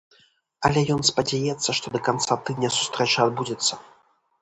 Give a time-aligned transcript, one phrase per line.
[0.69, 3.73] Але ён спадзяецца, што да канца тыдня сустрэча адбудзецца.